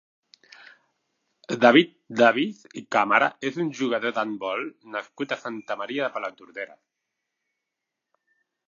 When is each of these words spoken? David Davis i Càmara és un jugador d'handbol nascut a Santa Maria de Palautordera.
David 1.65 1.91
Davis 2.21 2.63
i 2.81 2.83
Càmara 2.97 3.27
és 3.51 3.61
un 3.65 3.69
jugador 3.81 4.17
d'handbol 4.17 4.67
nascut 4.97 5.37
a 5.37 5.39
Santa 5.45 5.79
Maria 5.85 6.07
de 6.09 6.13
Palautordera. 6.19 6.81